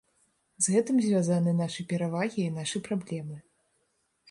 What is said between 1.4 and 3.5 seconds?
нашы перавагі і нашы праблемы.